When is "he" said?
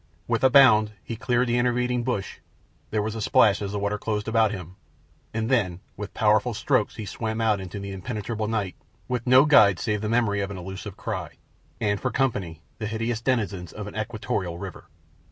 1.03-1.15, 6.95-7.05